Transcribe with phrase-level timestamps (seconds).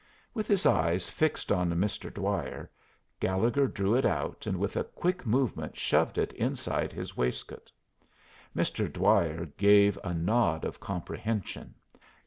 [0.33, 2.11] With his eyes fixed on Mr.
[2.11, 2.71] Dwyer,
[3.19, 7.71] Gallegher drew it out, and with a quick movement shoved it inside his waistcoat.
[8.55, 8.91] Mr.
[8.91, 11.75] Dwyer gave a nod of comprehension.